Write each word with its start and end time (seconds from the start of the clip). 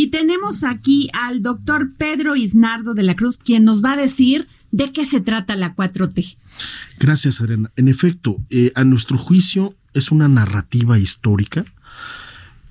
Y 0.00 0.06
tenemos 0.06 0.64
aquí 0.64 1.10
al 1.12 1.42
doctor 1.42 1.92
Pedro 1.92 2.34
Isnardo 2.34 2.94
de 2.94 3.02
la 3.02 3.14
Cruz, 3.14 3.36
quien 3.36 3.66
nos 3.66 3.84
va 3.84 3.92
a 3.92 3.96
decir 3.96 4.48
de 4.70 4.92
qué 4.92 5.04
se 5.04 5.20
trata 5.20 5.56
la 5.56 5.76
4T. 5.76 6.38
Gracias, 6.98 7.38
Adriana. 7.42 7.70
En 7.76 7.86
efecto, 7.86 8.38
eh, 8.48 8.72
a 8.74 8.84
nuestro 8.84 9.18
juicio 9.18 9.74
es 9.92 10.10
una 10.10 10.26
narrativa 10.26 10.98
histórica, 10.98 11.66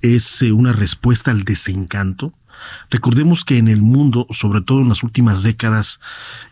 es 0.02 0.42
eh, 0.42 0.50
una 0.50 0.72
respuesta 0.72 1.30
al 1.30 1.44
desencanto. 1.44 2.34
Recordemos 2.90 3.44
que 3.44 3.58
en 3.58 3.68
el 3.68 3.80
mundo, 3.80 4.26
sobre 4.32 4.60
todo 4.60 4.80
en 4.80 4.88
las 4.88 5.04
últimas 5.04 5.44
décadas, 5.44 6.00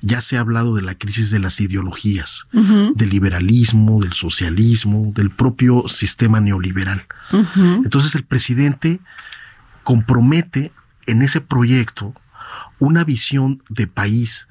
ya 0.00 0.20
se 0.20 0.36
ha 0.36 0.40
hablado 0.40 0.76
de 0.76 0.82
la 0.82 0.94
crisis 0.94 1.32
de 1.32 1.40
las 1.40 1.60
ideologías, 1.60 2.46
del 2.52 3.10
liberalismo, 3.10 4.00
del 4.00 4.12
socialismo, 4.12 5.10
del 5.12 5.30
propio 5.30 5.88
sistema 5.88 6.40
neoliberal. 6.40 7.04
Entonces 7.82 8.14
el 8.14 8.22
presidente 8.22 9.00
compromete 9.88 10.70
en 11.06 11.22
ese 11.22 11.40
proyecto 11.40 12.12
una 12.78 13.04
visión 13.04 13.62
de 13.70 13.86
país 13.86 14.46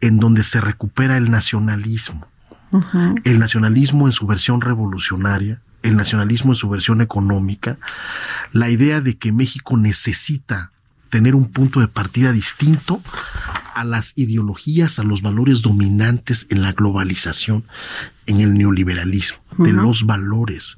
en 0.00 0.18
donde 0.18 0.42
se 0.42 0.60
recupera 0.60 1.16
el 1.16 1.30
nacionalismo. 1.30 2.26
El 3.22 3.38
nacionalismo 3.38 4.08
en 4.08 4.12
su 4.12 4.26
versión 4.26 4.60
revolucionaria, 4.60 5.60
el 5.84 5.96
nacionalismo 5.96 6.50
en 6.50 6.56
su 6.56 6.68
versión 6.68 7.02
económica, 7.02 7.78
la 8.50 8.68
idea 8.68 9.00
de 9.00 9.16
que 9.16 9.30
México 9.30 9.76
necesita 9.76 10.72
tener 11.08 11.36
un 11.36 11.52
punto 11.52 11.78
de 11.78 11.86
partida 11.86 12.32
distinto 12.32 13.00
a 13.80 13.84
las 13.84 14.12
ideologías, 14.14 14.98
a 14.98 15.04
los 15.04 15.22
valores 15.22 15.62
dominantes 15.62 16.46
en 16.50 16.60
la 16.60 16.72
globalización, 16.72 17.64
en 18.26 18.40
el 18.40 18.52
neoliberalismo, 18.52 19.38
de 19.56 19.72
los 19.72 20.04
valores, 20.04 20.76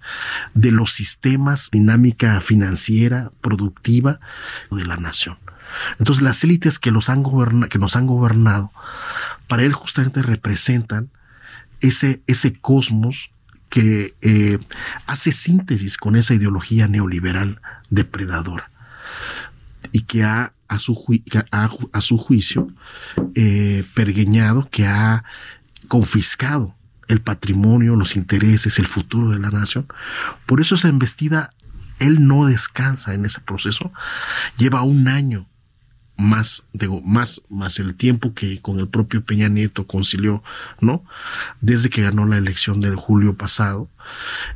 de 0.55 0.71
los 0.71 0.93
sistemas, 0.93 1.69
dinámica 1.73 2.41
financiera, 2.41 3.33
productiva 3.41 4.21
de 4.71 4.85
la 4.85 4.99
nación. 4.99 5.37
Entonces 5.99 6.23
las 6.23 6.45
élites 6.45 6.79
que, 6.79 6.93
los 6.93 7.09
han 7.09 7.25
que 7.69 7.79
nos 7.81 7.97
han 7.97 8.07
gobernado, 8.07 8.71
para 9.49 9.65
él 9.65 9.73
justamente 9.73 10.23
representan 10.23 11.11
ese, 11.81 12.23
ese 12.29 12.53
cosmos 12.53 13.31
que 13.69 14.15
eh, 14.21 14.61
hace 15.07 15.33
síntesis 15.33 15.97
con 15.97 16.15
esa 16.15 16.35
ideología 16.35 16.87
neoliberal 16.87 17.61
depredadora 17.91 18.71
y 19.91 20.03
que 20.03 20.23
ha 20.23 20.53
a 20.73 22.01
su, 22.01 22.19
juicio 22.19 22.69
eh, 23.35 23.85
que 24.71 24.87
ha 24.87 25.25
confiscado 25.89 26.75
el 27.09 27.21
patrimonio, 27.21 27.97
los 27.97 28.17
intereses, 28.17 28.79
el 28.79 28.87
futuro 28.87 29.31
de 29.31 29.39
la 29.39 29.51
nación. 29.51 29.87
Por 30.47 30.61
eso 30.61 30.75
esa 30.75 30.89
embestida, 30.89 31.51
él 31.99 32.27
no 32.27 32.47
descansa 32.47 33.15
en 33.15 33.25
ese 33.25 33.41
proceso. 33.41 33.93
Lleva 34.57 34.83
un 34.83 35.09
año 35.09 35.47
más, 36.17 36.63
digo, 36.73 37.01
más, 37.03 37.43
más 37.49 37.79
el 37.79 37.95
tiempo 37.95 38.35
que 38.35 38.61
con 38.61 38.79
el 38.79 38.89
propio 38.89 39.25
Peña 39.25 39.49
Nieto 39.49 39.87
concilió, 39.87 40.43
¿no? 40.81 41.05
Desde 41.61 41.91
que 41.91 42.03
ganó 42.03 42.27
la 42.27 42.39
elección 42.39 42.81
de 42.81 42.95
julio 42.95 43.37
pasado, 43.37 43.89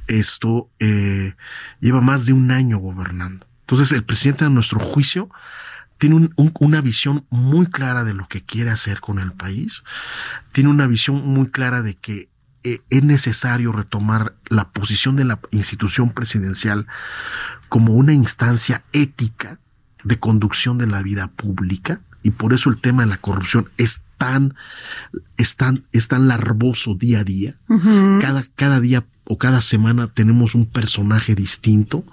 esto 0.07 0.71
eh, 0.79 1.35
lleva 1.81 2.01
más 2.01 2.27
de 2.27 2.33
un 2.33 2.51
año 2.51 2.79
gobernando. 2.79 3.47
Entonces, 3.61 3.91
el 3.93 4.05
presidente, 4.05 4.45
a 4.45 4.49
nuestro 4.49 4.79
juicio, 4.79 5.29
tiene 5.99 6.31
una 6.59 6.81
visión 6.81 7.27
muy 7.31 7.67
clara 7.67 8.05
de 8.05 8.15
lo 8.15 8.29
que 8.29 8.43
quiere 8.43 8.71
hacer 8.71 9.01
con 9.01 9.19
el 9.19 9.33
país, 9.33 9.83
tiene 10.53 10.71
una 10.71 10.87
visión 10.87 11.27
muy 11.27 11.49
clara 11.49 11.83
de 11.83 11.95
que 11.95 12.29
eh, 12.65 12.81
es 12.91 13.03
necesario 13.03 13.73
retomar 13.73 14.35
la 14.49 14.71
posición 14.71 15.17
de 15.17 15.25
la 15.25 15.39
institución 15.53 16.11
presidencial 16.11 16.87
como 17.69 17.95
una 17.95 18.13
instancia 18.13 18.83
ética 18.93 19.59
de 20.05 20.19
conducción 20.19 20.79
de 20.79 20.87
la 20.87 21.03
vida 21.03 21.29
pública 21.29 22.01
y 22.23 22.31
por 22.31 22.53
eso 22.53 22.71
el 22.71 22.81
tema 22.81 23.03
de 23.03 23.09
la 23.09 23.19
corrupción 23.19 23.71
es 23.77 24.03
tan, 24.19 24.55
es 25.37 25.57
tan, 25.57 25.85
es 25.93 26.09
tan 26.09 26.27
larvoso 26.27 26.95
día 26.95 27.21
a 27.21 27.25
día. 27.25 27.55
cada, 28.21 28.45
cada 28.57 28.81
día 28.81 29.05
o 29.27 29.39
cada 29.39 29.61
semana 29.61 30.07
tenemos 30.07 30.55
un 30.55 30.67
personaje 30.67 31.35
distinto, 31.35 32.05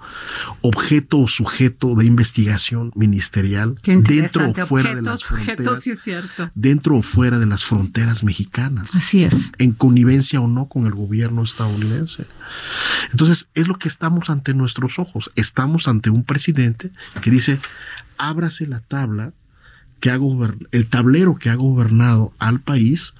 objeto 0.60 1.20
o 1.20 1.28
sujeto 1.28 1.94
de 1.94 2.06
investigación 2.06 2.92
ministerial, 2.94 3.76
dentro 3.84 4.50
o 4.50 4.54
fuera 4.66 4.94
de 4.94 5.02
las 5.02 5.24
fronteras. 5.24 5.84
Dentro 6.54 6.96
o 6.98 7.02
fuera 7.02 7.38
de 7.38 7.46
las 7.46 7.64
fronteras 7.64 8.24
mexicanas. 8.24 8.94
Así 8.94 9.24
es. 9.24 9.52
En 9.58 9.72
connivencia 9.72 10.40
o 10.40 10.48
no 10.48 10.66
con 10.66 10.86
el 10.86 10.92
gobierno 10.92 11.42
estadounidense. 11.42 12.26
Entonces, 13.10 13.48
es 13.54 13.68
lo 13.68 13.78
que 13.78 13.88
estamos 13.88 14.30
ante 14.30 14.54
nuestros 14.54 14.98
ojos. 14.98 15.30
Estamos 15.36 15.88
ante 15.88 16.10
un 16.10 16.24
presidente 16.24 16.90
que 17.22 17.30
dice, 17.30 17.60
ábrase 18.18 18.66
la 18.66 18.80
tabla 18.80 19.32
que 20.00 20.10
ha 20.10 20.18
el 20.72 20.86
tablero 20.88 21.36
que 21.36 21.48
ha 21.48 21.54
gobernado 21.54 22.34
al 22.38 22.60
país 22.60 23.14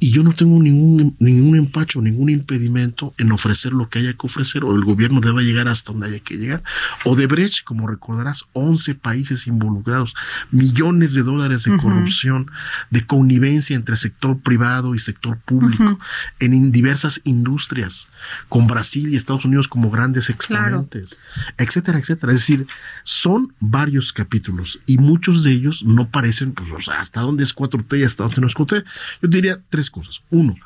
y 0.00 0.10
yo 0.10 0.22
no 0.22 0.32
tengo 0.32 0.62
ningún, 0.62 1.16
ningún 1.18 1.56
empacho, 1.56 2.00
ningún 2.00 2.30
impedimento 2.30 3.14
en 3.18 3.32
ofrecer 3.32 3.72
lo 3.72 3.88
que 3.88 3.98
haya 3.98 4.12
que 4.12 4.26
ofrecer 4.26 4.64
o 4.64 4.74
el 4.74 4.84
gobierno 4.84 5.20
deba 5.20 5.42
llegar 5.42 5.66
hasta 5.66 5.92
donde 5.92 6.06
haya 6.06 6.20
que 6.20 6.36
llegar. 6.36 6.62
O 7.04 7.16
de 7.16 7.26
Brecht, 7.26 7.64
como 7.64 7.88
recordarás, 7.88 8.44
11 8.52 8.94
países 8.94 9.46
involucrados, 9.48 10.14
millones 10.50 11.14
de 11.14 11.22
dólares 11.22 11.64
de 11.64 11.76
corrupción, 11.76 12.50
de 12.90 13.06
connivencia 13.06 13.74
entre 13.74 13.96
sector 13.96 14.38
privado 14.38 14.94
y 14.94 15.00
sector 15.00 15.38
público 15.38 15.98
en 16.38 16.70
diversas 16.70 17.20
industrias, 17.24 18.06
con 18.48 18.66
Brasil 18.66 19.12
y 19.12 19.16
Estados 19.16 19.44
Unidos 19.44 19.68
como 19.68 19.90
grandes 19.90 20.30
exponentes, 20.30 21.16
etcétera, 21.56 21.98
etcétera. 21.98 22.32
Es 22.32 22.40
decir, 22.40 22.66
son 23.02 23.52
varios 23.58 24.12
capítulos 24.12 24.80
y 24.86 24.98
muchos 24.98 25.42
de 25.42 25.52
ellos 25.52 25.82
no 25.84 26.08
parecen, 26.08 26.52
pues, 26.52 26.70
o 26.70 26.80
sea, 26.80 27.00
hasta 27.00 27.20
dónde 27.20 27.44
es 27.44 27.54
4T 27.54 27.98
y 27.98 28.04
hasta 28.04 28.24
dónde 28.24 28.40
no 28.40 28.46
es 28.46 28.54
4T. 28.54 28.84
Yo 29.22 29.28
diría 29.28 29.60
tres 29.70 29.87
cosas. 29.90 30.22
Uno, 30.30 30.56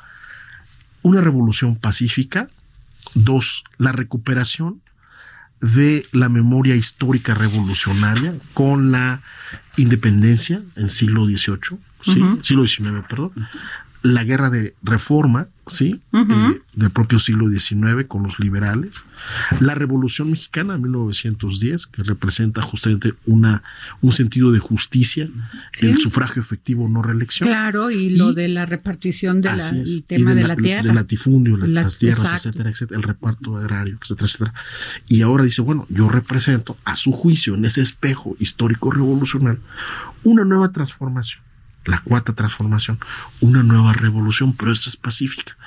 una 1.01 1.21
revolución 1.21 1.75
pacífica. 1.75 2.47
Dos, 3.15 3.63
la 3.77 3.91
recuperación 3.91 4.81
de 5.63 6.05
la 6.11 6.27
memoria 6.27 6.75
histórica 6.75 7.33
revolucionaria 7.33 8.33
con 8.53 8.91
la 8.91 9.21
independencia 9.77 10.61
en 10.75 10.89
siglo 10.89 11.25
XVIII, 11.25 11.79
¿sí? 12.03 12.21
siglo 12.41 12.67
XIX, 12.67 13.05
perdón, 13.07 13.31
la 14.01 14.25
guerra 14.25 14.49
de 14.49 14.75
reforma, 14.83 15.47
¿sí? 15.67 16.01
Eh, 16.13 16.61
del 16.73 16.89
propio 16.91 17.19
siglo 17.19 17.49
XIX 17.49 18.05
con 18.07 18.23
los 18.23 18.39
liberales, 18.39 18.95
la 19.59 19.75
Revolución 19.75 20.31
Mexicana 20.31 20.73
de 20.73 20.79
1910, 20.79 21.87
que 21.87 22.03
representa 22.03 22.61
justamente 22.61 23.13
una, 23.25 23.63
un 24.01 24.11
sentido 24.11 24.51
de 24.51 24.59
justicia, 24.59 25.29
el 25.81 25.99
sufragio 25.99 26.41
efectivo, 26.41 26.87
no 26.89 27.01
reelección. 27.01 27.47
Claro, 27.47 27.91
y, 27.91 28.15
lo 28.15 28.33
de 28.33 28.47
la 28.47 28.65
repartición 28.65 29.41
del 29.41 29.59
tema 30.05 30.35
de, 30.35 30.43
la, 30.43 30.55
tierra. 30.55 30.83
Del 30.83 30.95
latifundio, 30.95 31.57
las, 31.57 31.97
tierras, 31.97 32.45
etcétera, 32.45 32.69
etcétera, 32.69 32.97
el 32.97 33.03
reparto 33.03 33.57
agrario, 33.57 33.97
etcétera, 34.01 34.27
etcétera. 34.27 34.53
Y 35.07 35.21
ahora 35.21 35.43
dice, 35.43 35.61
bueno, 35.61 35.87
yo 35.89 36.09
represento 36.09 36.77
a 36.83 36.95
su 36.95 37.11
juicio 37.11 37.55
en 37.55 37.65
ese 37.65 37.81
espejo 37.81 38.35
histórico 38.39 38.91
revolucionario 38.91 39.61
una 40.23 40.45
nueva 40.45 40.71
transformación 40.71 41.41
la 41.85 42.01
cuarta 42.01 42.33
transformación, 42.33 42.99
una 43.39 43.63
nueva 43.63 43.93
revolución, 43.93 44.53
pero 44.53 44.71
esta 44.71 44.89
es 44.89 44.97
pacífica. 44.97 45.57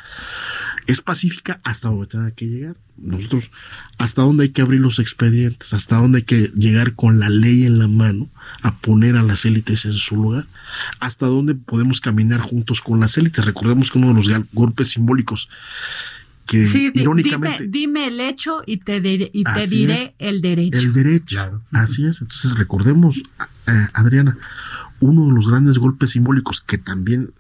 Es 0.86 1.00
pacífica 1.00 1.60
hasta 1.64 1.88
donde 1.88 2.06
tenga 2.06 2.30
que 2.30 2.46
llegar. 2.46 2.76
Nosotros, 2.96 3.50
hasta 3.98 4.22
donde 4.22 4.44
hay 4.44 4.48
que 4.50 4.62
abrir 4.62 4.80
los 4.80 4.98
expedientes, 4.98 5.74
hasta 5.74 5.96
donde 5.96 6.18
hay 6.18 6.24
que 6.24 6.50
llegar 6.56 6.94
con 6.94 7.20
la 7.20 7.28
ley 7.28 7.64
en 7.64 7.78
la 7.78 7.88
mano 7.88 8.30
a 8.62 8.78
poner 8.78 9.16
a 9.16 9.22
las 9.22 9.44
élites 9.44 9.84
en 9.84 9.92
su 9.92 10.16
lugar, 10.16 10.46
hasta 10.98 11.26
donde 11.26 11.54
podemos 11.54 12.00
caminar 12.00 12.40
juntos 12.40 12.80
con 12.80 13.00
las 13.00 13.18
élites. 13.18 13.44
Recordemos 13.44 13.90
que 13.90 13.98
uno 13.98 14.14
de 14.14 14.14
los 14.14 14.46
golpes 14.52 14.88
simbólicos 14.88 15.48
que 16.46 16.92
irónicamente. 16.94 17.66
Dime, 17.66 18.06
el 18.06 18.20
hecho 18.20 18.62
y 18.64 18.78
te, 18.78 18.96
y 19.32 19.44
te 19.44 19.66
diré 19.66 20.14
el 20.18 20.40
derecho. 20.40 20.78
El 20.78 20.92
derecho. 20.92 21.62
Así 21.72 22.06
es. 22.06 22.20
Entonces 22.20 22.56
recordemos, 22.56 23.20
eh, 23.66 23.88
Adriana, 23.92 24.38
uno 25.00 25.26
de 25.26 25.32
los 25.32 25.48
grandes 25.48 25.78
golpes 25.78 26.10
simbólicos 26.10 26.60
que 26.60 26.78
también 26.78 27.32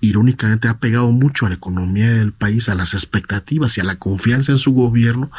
irónicamente 0.00 0.68
ha 0.68 0.78
pegado 0.78 1.10
mucho 1.10 1.46
a 1.46 1.48
la 1.48 1.56
economía 1.56 2.12
del 2.12 2.32
país, 2.32 2.68
a 2.68 2.74
las 2.74 2.94
expectativas 2.94 3.76
y 3.76 3.80
a 3.80 3.84
la 3.84 3.98
confianza 3.98 4.52
en 4.52 4.58
su 4.58 4.72
gobierno, 4.72 5.30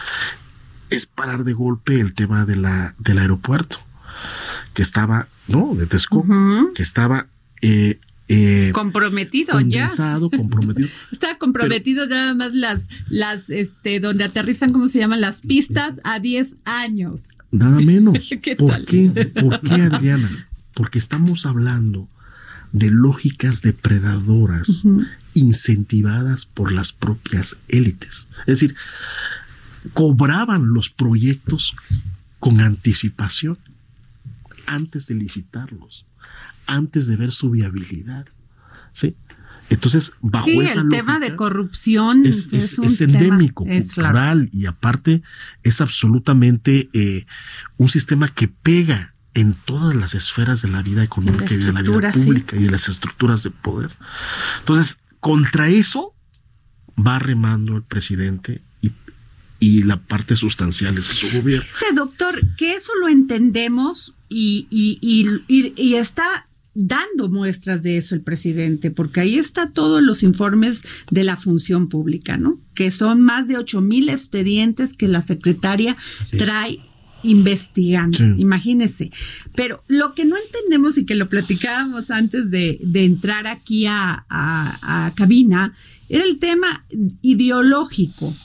es 0.90 1.06
parar 1.06 1.44
de 1.44 1.54
golpe 1.54 2.00
el 2.00 2.14
tema 2.14 2.46
de 2.46 2.56
la, 2.56 2.96
del 2.98 3.20
aeropuerto, 3.20 3.78
que 4.74 4.82
estaba, 4.82 5.28
¿no? 5.48 5.76
De 5.76 5.86
Texcoco, 5.86 6.74
que 6.74 6.82
estaba 6.82 7.28
eh, 7.62 8.00
eh, 8.32 8.70
comprometido 8.74 9.60
ya. 9.62 9.90
comprometido. 10.36 10.88
Está 11.12 11.38
comprometido 11.40 12.06
nada 12.06 12.36
más 12.36 12.54
las, 12.54 12.88
las, 13.10 13.50
este, 13.50 14.00
donde 14.00 14.24
aterrizan, 14.24 14.72
¿cómo 14.72 14.88
se 14.88 15.00
llaman? 15.00 15.20
Las 15.20 15.42
pistas 15.42 16.00
a 16.04 16.20
10 16.20 16.58
años. 16.64 17.40
Nada 17.52 17.82
menos. 17.82 18.30
¿Qué 18.42 18.56
¿Por, 18.56 18.86
Qué, 18.86 19.10
¿Por 19.42 19.62
qué, 19.62 19.82
Adriana? 19.82 20.30
Porque 20.80 20.98
estamos 20.98 21.46
hablando 21.46 22.08
de 22.72 22.90
lógicas 22.90 23.62
depredadoras 23.62 24.86
incentivadas 25.34 26.46
por 26.46 26.72
las 26.72 26.94
propias 26.94 27.58
élites. 27.68 28.28
Es 28.48 28.62
decir, 28.62 28.76
cobraban 29.94 30.74
los 30.74 30.90
proyectos 30.90 31.76
con 32.40 32.62
anticipación 32.62 33.58
antes 34.68 35.08
de 35.08 35.16
licitarlos 35.16 36.06
antes 36.70 37.08
de 37.08 37.16
ver 37.16 37.32
su 37.32 37.50
viabilidad. 37.50 38.28
¿Sí? 38.94 39.16
Entonces, 39.70 40.14
bajo 40.22 40.48
sí, 40.48 40.60
el 40.60 40.90
tema 40.90 41.20
de 41.20 41.36
corrupción 41.36 42.26
es, 42.26 42.48
endémico, 43.02 43.66
cultural 43.66 44.50
y 44.52 44.66
aparte 44.66 45.22
es 45.62 45.80
absolutamente 45.82 46.90
eh, 46.94 47.26
un 47.78 47.90
sistema 47.90 48.30
que 48.30 48.48
pega 48.48 49.14
en 49.34 49.54
todas 49.66 49.96
las 49.96 50.16
esferas 50.16 50.62
de 50.62 50.70
la 50.70 50.82
vida 50.82 51.04
económica 51.04 51.54
y 51.54 51.58
de 51.58 51.74
la 51.74 51.82
vida 51.82 52.12
pública 52.12 52.56
y 52.56 52.64
de 52.64 52.72
las 52.72 52.90
estructuras 52.90 53.44
de 53.44 53.52
poder. 53.52 53.92
Entonces, 54.60 54.98
contra 55.20 55.70
eso 55.70 56.14
va 56.98 57.20
remando 57.20 57.76
el 57.76 57.84
presidente 57.84 58.62
y, 58.82 58.92
y 59.60 59.84
la 59.84 60.02
parte 60.02 60.36
sustancial 60.36 60.96
de 60.96 61.02
su 61.02 61.30
gobierno. 61.32 61.70
Sí, 61.74 61.86
doctor, 61.96 62.42
que 62.58 62.76
eso 62.76 62.92
lo 63.00 63.08
entendemos 63.08 64.16
y, 64.28 64.68
y, 64.70 65.28
y 65.48 65.94
está 65.96 66.48
dando 66.74 67.30
muestras 67.30 67.84
de 67.84 67.98
eso 67.98 68.16
el 68.16 68.22
presidente, 68.22 68.92
porque 68.92 69.20
ahí 69.22 69.38
está 69.38 69.72
todos 69.72 70.02
los 70.02 70.24
informes 70.24 70.84
de 71.12 71.24
la 71.24 71.36
función 71.36 71.90
pública, 71.90 72.38
¿no? 72.38 72.60
Que 72.74 72.92
son 72.92 73.22
más 73.22 73.48
de 73.48 73.58
ocho 73.58 73.82
mil 73.82 74.08
expedientes 74.08 74.94
que 74.94 75.08
la 75.08 75.22
secretaria 75.22 75.98
trae 76.38 76.80
investigando, 77.24 78.24
imagínese. 78.38 79.12
Pero 79.56 79.84
lo 79.88 80.14
que 80.14 80.26
no 80.26 80.36
entendemos 80.38 80.98
y 80.98 81.06
que 81.06 81.16
lo 81.16 81.30
platicábamos 81.30 82.12
antes 82.12 82.52
de, 82.52 82.80
entrar 82.94 83.48
aquí 83.48 83.86
a, 83.86 84.26
a 84.30 85.14
cabina, 85.16 85.74
era 86.10 86.24
el 86.24 86.40
tema 86.40 86.86
ideológico 87.22 88.36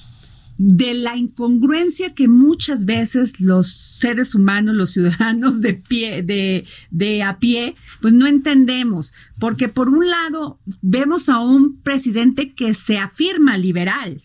de 0.57 0.95
la 0.95 1.17
incongruencia 1.17 2.15
que 2.15 2.29
muchas 2.29 2.85
veces 2.85 3.41
los 3.41 3.73
seres 3.73 4.35
humanos, 4.35 4.77
los 4.77 4.91
ciudadanos 4.91 5.61
de 5.61 5.75
pie, 5.75 6.23
de, 6.23 6.65
de 6.91 7.23
a 7.23 7.39
pie, 7.39 7.75
pues 8.01 8.15
no 8.15 8.27
entendemos. 8.27 9.13
Porque 9.39 9.69
por 9.69 9.89
un 9.89 10.09
lado 10.09 10.61
vemos 10.81 11.29
a 11.29 11.41
un 11.41 11.81
presidente 11.81 12.53
que 12.53 12.75
se 12.75 12.99
afirma 12.99 13.59
liberal, 13.59 14.23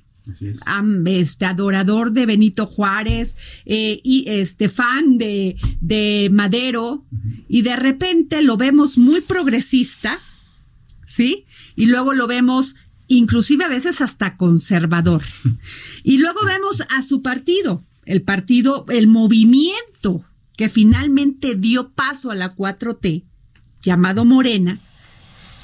este 1.07 1.45
adorador 1.45 2.11
de 2.11 2.25
Benito 2.25 2.65
Juárez 2.65 3.37
eh, 3.65 3.99
y 4.03 4.25
este 4.27 4.69
fan 4.69 5.17
de, 5.17 5.57
de 5.81 6.29
Madero 6.31 7.05
y 7.47 7.61
de 7.61 7.75
repente 7.75 8.41
lo 8.41 8.57
vemos 8.57 8.97
muy 8.97 9.21
progresista, 9.21 10.19
¿sí? 11.07 11.45
Y 11.75 11.87
luego 11.87 12.13
lo 12.13 12.27
vemos 12.27 12.75
inclusive 13.07 13.65
a 13.65 13.69
veces 13.69 14.01
hasta 14.01 14.37
conservador. 14.37 15.23
Y 16.03 16.17
luego 16.17 16.39
vemos 16.45 16.81
a 16.89 17.03
su 17.03 17.21
partido, 17.21 17.85
el 18.05 18.21
partido, 18.21 18.85
el 18.87 19.07
movimiento 19.07 20.25
que 20.55 20.69
finalmente 20.69 21.55
dio 21.55 21.91
paso 21.91 22.31
a 22.31 22.35
la 22.35 22.55
4T, 22.55 23.25
llamado 23.81 24.25
Morena, 24.25 24.79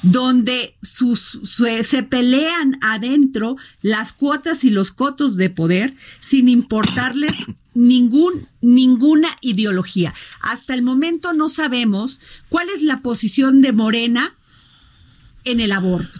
donde 0.02 0.76
sus, 0.82 1.40
se 1.82 2.02
pelean 2.02 2.76
adentro 2.80 3.56
las 3.82 4.12
cuotas 4.12 4.64
y 4.64 4.70
los 4.70 4.92
cotos 4.92 5.36
de 5.36 5.50
poder 5.50 5.94
sin 6.20 6.48
importarles 6.48 7.32
ningún, 7.74 8.48
ninguna 8.60 9.28
ideología. 9.40 10.14
Hasta 10.40 10.74
el 10.74 10.82
momento 10.82 11.32
no 11.32 11.48
sabemos 11.48 12.20
cuál 12.48 12.68
es 12.70 12.82
la 12.82 13.00
posición 13.00 13.62
de 13.62 13.72
Morena 13.72 14.34
en 15.44 15.60
el 15.60 15.72
aborto 15.72 16.18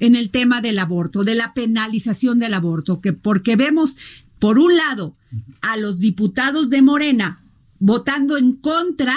en 0.00 0.14
el 0.14 0.30
tema 0.30 0.60
del 0.60 0.78
aborto, 0.78 1.24
de 1.24 1.34
la 1.34 1.54
penalización 1.54 2.38
del 2.38 2.54
aborto, 2.54 3.00
que 3.00 3.12
porque 3.12 3.56
vemos, 3.56 3.96
por 4.38 4.58
un 4.58 4.76
lado, 4.76 5.14
a 5.60 5.76
los 5.76 5.98
diputados 5.98 6.70
de 6.70 6.82
Morena 6.82 7.42
votando 7.78 8.36
en 8.36 8.54
contra, 8.54 9.16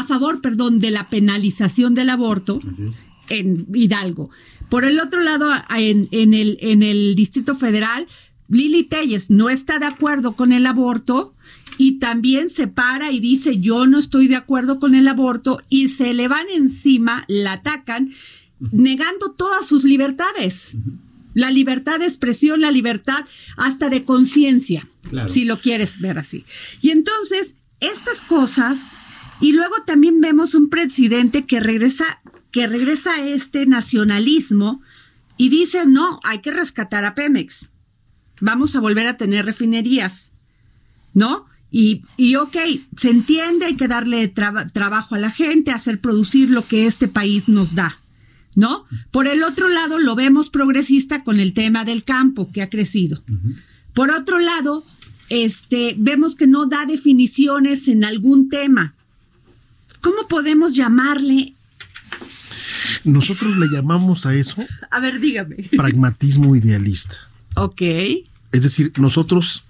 a 0.00 0.04
favor, 0.04 0.40
perdón, 0.40 0.78
de 0.78 0.90
la 0.90 1.08
penalización 1.08 1.94
del 1.94 2.10
aborto 2.10 2.60
en 3.28 3.66
Hidalgo. 3.74 4.30
Por 4.68 4.84
el 4.84 5.00
otro 5.00 5.20
lado, 5.20 5.50
en, 5.76 6.08
en, 6.10 6.34
el, 6.34 6.58
en 6.60 6.82
el 6.82 7.14
Distrito 7.14 7.54
Federal, 7.54 8.06
Lili 8.48 8.84
Telles 8.84 9.30
no 9.30 9.48
está 9.48 9.78
de 9.78 9.86
acuerdo 9.86 10.32
con 10.32 10.52
el 10.52 10.66
aborto 10.66 11.34
y 11.78 11.98
también 11.98 12.50
se 12.50 12.66
para 12.66 13.10
y 13.10 13.20
dice 13.20 13.58
yo 13.58 13.86
no 13.86 13.98
estoy 13.98 14.28
de 14.28 14.36
acuerdo 14.36 14.78
con 14.78 14.94
el 14.94 15.08
aborto 15.08 15.62
y 15.70 15.88
se 15.88 16.12
le 16.12 16.28
van 16.28 16.46
encima, 16.54 17.24
la 17.28 17.54
atacan 17.54 18.12
negando 18.72 19.32
todas 19.32 19.66
sus 19.66 19.84
libertades. 19.84 20.76
La 21.32 21.50
libertad 21.50 22.00
de 22.00 22.06
expresión, 22.06 22.60
la 22.60 22.72
libertad 22.72 23.24
hasta 23.56 23.88
de 23.88 24.04
conciencia, 24.04 24.86
si 25.28 25.44
lo 25.44 25.60
quieres 25.60 26.00
ver 26.00 26.18
así. 26.18 26.44
Y 26.82 26.90
entonces, 26.90 27.54
estas 27.78 28.20
cosas, 28.20 28.88
y 29.40 29.52
luego 29.52 29.74
también 29.86 30.20
vemos 30.20 30.54
un 30.54 30.68
presidente 30.68 31.46
que 31.46 31.60
regresa, 31.60 32.22
que 32.50 32.66
regresa 32.66 33.12
a 33.14 33.26
este 33.26 33.66
nacionalismo 33.66 34.82
y 35.36 35.48
dice, 35.48 35.86
no, 35.86 36.20
hay 36.24 36.40
que 36.40 36.50
rescatar 36.50 37.04
a 37.04 37.14
Pemex. 37.14 37.70
Vamos 38.40 38.76
a 38.76 38.80
volver 38.80 39.06
a 39.06 39.16
tener 39.16 39.46
refinerías, 39.46 40.32
¿no? 41.14 41.46
Y, 41.70 42.02
y 42.16 42.36
ok, 42.36 42.56
se 42.96 43.10
entiende, 43.10 43.66
hay 43.66 43.76
que 43.76 43.88
darle 43.88 44.28
trabajo 44.28 45.14
a 45.14 45.18
la 45.18 45.30
gente, 45.30 45.70
hacer 45.70 46.00
producir 46.00 46.50
lo 46.50 46.66
que 46.66 46.86
este 46.86 47.08
país 47.08 47.48
nos 47.48 47.74
da. 47.74 48.00
¿no? 48.56 48.84
Por 49.10 49.28
el 49.28 49.42
otro 49.42 49.68
lado, 49.68 49.98
lo 49.98 50.14
vemos 50.14 50.50
progresista 50.50 51.22
con 51.22 51.40
el 51.40 51.54
tema 51.54 51.84
del 51.84 52.04
campo, 52.04 52.50
que 52.52 52.62
ha 52.62 52.70
crecido. 52.70 53.22
Por 53.94 54.10
otro 54.10 54.38
lado, 54.38 54.84
este, 55.28 55.94
vemos 55.98 56.36
que 56.36 56.46
no 56.46 56.66
da 56.66 56.86
definiciones 56.86 57.88
en 57.88 58.04
algún 58.04 58.48
tema. 58.48 58.94
¿Cómo 60.00 60.28
podemos 60.28 60.74
llamarle? 60.74 61.54
Nosotros 63.04 63.56
le 63.56 63.66
llamamos 63.68 64.26
a 64.26 64.34
eso. 64.34 64.64
A 64.90 65.00
ver, 65.00 65.20
dígame. 65.20 65.56
Pragmatismo 65.76 66.54
idealista. 66.56 67.16
Ok. 67.54 67.82
Es 68.52 68.62
decir, 68.62 68.92
nosotros 68.98 69.64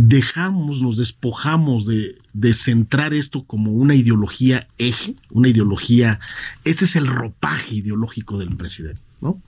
dejamos, 0.00 0.80
nos 0.80 0.96
despojamos 0.96 1.86
de, 1.86 2.16
centrar 2.52 3.14
esto 3.14 3.42
como 3.42 3.72
una 3.72 3.96
ideología 3.96 4.68
eje, 4.78 5.16
una 5.32 5.48
ideología, 5.48 6.20
este 6.64 6.84
es 6.84 6.94
el 6.94 7.08
ropaje 7.08 7.74
ideológico 7.76 8.38
del 8.38 8.56
presidente, 8.56 9.00
¿no? 9.20 9.42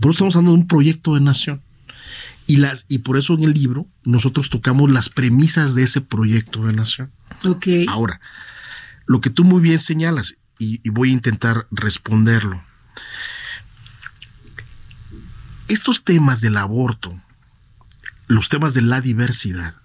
Por 0.00 0.10
eso 0.10 0.12
estamos 0.12 0.36
hablando 0.36 0.52
de 0.52 0.60
un 0.62 0.68
proyecto 0.68 1.14
de 1.14 1.20
nación. 1.20 1.60
Y, 2.46 2.56
las, 2.56 2.86
y 2.88 2.98
por 2.98 3.18
eso 3.18 3.34
en 3.34 3.44
el 3.44 3.52
libro 3.52 3.86
nosotros 4.04 4.48
tocamos 4.48 4.90
las 4.90 5.10
premisas 5.10 5.74
de 5.74 5.82
ese 5.82 6.00
proyecto 6.00 6.64
de 6.64 6.72
nación. 6.72 7.10
Ok. 7.44 7.66
Ahora, 7.86 8.20
lo 9.06 9.20
que 9.20 9.30
tú 9.30 9.44
muy 9.44 9.60
bien 9.60 9.78
señalas, 9.78 10.34
y, 10.58 10.80
y 10.82 10.90
voy 10.90 11.10
a 11.10 11.14
intentar 11.14 11.66
responderlo. 11.70 12.62
Estos 15.68 16.04
temas 16.04 16.40
del 16.40 16.56
aborto, 16.56 17.18
los 18.28 18.48
temas 18.48 18.74
de 18.74 18.82
la 18.82 19.00
diversidad, 19.00 19.76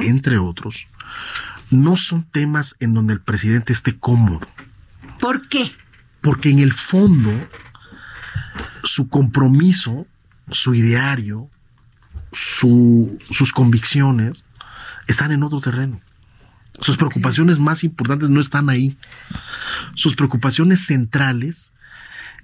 entre 0.00 0.38
otros, 0.38 0.86
no 1.70 1.96
son 1.96 2.24
temas 2.24 2.76
en 2.80 2.94
donde 2.94 3.14
el 3.14 3.20
presidente 3.20 3.72
esté 3.72 3.98
cómodo. 3.98 4.46
¿Por 5.18 5.46
qué? 5.48 5.72
Porque 6.20 6.50
en 6.50 6.58
el 6.58 6.72
fondo, 6.72 7.30
su 8.84 9.08
compromiso, 9.08 10.06
su 10.50 10.74
ideario, 10.74 11.48
sus 12.32 13.52
convicciones 13.52 14.44
están 15.06 15.32
en 15.32 15.42
otro 15.42 15.60
terreno. 15.60 16.00
Sus 16.80 16.96
preocupaciones 16.96 17.58
más 17.58 17.84
importantes 17.84 18.30
no 18.30 18.40
están 18.40 18.70
ahí. 18.70 18.96
Sus 19.94 20.14
preocupaciones 20.14 20.86
centrales 20.86 21.72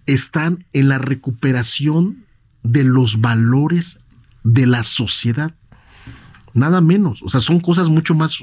están 0.06 0.64
en 0.72 0.88
la 0.88 0.98
recuperación 0.98 2.24
de 2.62 2.84
los 2.84 3.20
valores 3.20 3.98
de 4.42 4.66
la 4.66 4.82
sociedad. 4.82 5.54
Nada 6.54 6.80
menos. 6.80 7.22
O 7.22 7.28
sea, 7.28 7.40
son 7.40 7.60
cosas 7.60 7.88
mucho 7.88 8.14
más. 8.14 8.38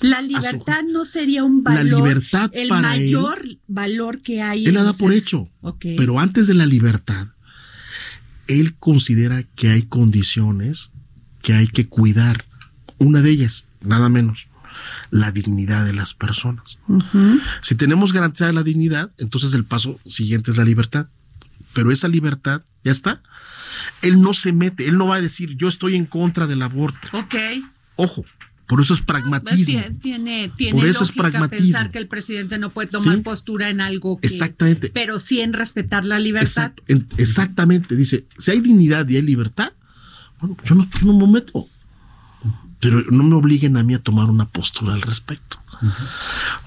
La 0.00 0.20
libertad 0.20 0.82
no 0.90 1.04
sería 1.04 1.42
un 1.42 1.64
valor. 1.64 1.84
La 1.84 1.96
libertad 1.96 2.50
el 2.52 2.68
mayor 2.68 3.42
valor 3.66 4.20
que 4.20 4.42
hay. 4.42 4.66
Él 4.66 4.74
la 4.74 4.82
da 4.82 4.92
por 4.92 5.12
hecho. 5.12 5.48
Pero 5.80 6.20
antes 6.20 6.46
de 6.46 6.54
la 6.54 6.66
libertad, 6.66 7.28
él 8.46 8.74
considera 8.78 9.42
que 9.54 9.70
hay 9.70 9.82
condiciones 9.82 10.90
que 11.42 11.54
hay 11.54 11.68
que 11.68 11.86
cuidar 11.88 12.44
Una 12.98 13.20
de 13.22 13.30
ellas, 13.30 13.64
nada 13.82 14.08
menos, 14.08 14.48
la 15.10 15.32
dignidad 15.32 15.84
de 15.84 15.92
las 15.92 16.14
personas. 16.14 16.78
Si 17.62 17.74
tenemos 17.74 18.12
garantía 18.12 18.46
de 18.46 18.52
la 18.52 18.62
dignidad, 18.62 19.10
entonces 19.18 19.54
el 19.54 19.64
paso 19.64 19.98
siguiente 20.06 20.50
es 20.50 20.56
la 20.56 20.64
libertad. 20.64 21.08
Pero 21.74 21.92
esa 21.92 22.08
libertad, 22.08 22.62
ya 22.84 22.92
está. 22.92 23.22
Él 24.00 24.20
no 24.22 24.32
se 24.32 24.52
mete, 24.52 24.88
él 24.88 24.96
no 24.96 25.08
va 25.08 25.16
a 25.16 25.20
decir 25.20 25.56
yo 25.56 25.68
estoy 25.68 25.94
en 25.96 26.06
contra 26.06 26.46
del 26.46 26.62
aborto. 26.62 27.08
Ok. 27.12 27.34
Ojo, 27.96 28.24
por 28.66 28.80
eso 28.80 28.94
es 28.94 29.00
pragmatismo. 29.00 29.82
Tiene, 30.02 30.50
tiene, 30.56 30.72
por 30.72 30.86
eso 30.86 31.04
es 31.04 31.12
pragmatismo. 31.12 31.66
pensar 31.66 31.90
que 31.90 31.98
el 31.98 32.08
presidente 32.08 32.58
no 32.58 32.70
puede 32.70 32.88
tomar 32.88 33.22
postura 33.22 33.70
en 33.70 33.80
algo 33.80 34.18
que, 34.18 34.26
Exactamente. 34.26 34.90
Pero 34.92 35.18
sí 35.20 35.40
en 35.40 35.52
respetar 35.52 36.04
la 36.04 36.18
libertad. 36.18 36.72
exactamente. 37.16 37.94
Dice, 37.94 38.26
si 38.38 38.50
hay 38.50 38.60
dignidad 38.60 39.08
y 39.08 39.16
hay 39.16 39.22
libertad, 39.22 39.72
bueno, 40.40 40.56
yo 40.64 40.74
no, 40.74 40.88
yo 41.00 41.06
no 41.06 41.26
me 41.26 41.32
meto. 41.32 41.68
Pero 42.80 43.02
no 43.10 43.22
me 43.22 43.34
obliguen 43.34 43.76
a 43.76 43.82
mí 43.82 43.94
a 43.94 44.02
tomar 44.02 44.30
una 44.30 44.46
postura 44.46 44.94
al 44.94 45.02
respecto. 45.02 45.58